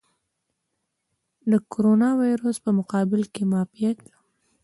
[1.51, 3.99] د کوروناویرس په مقابل کې معافیت.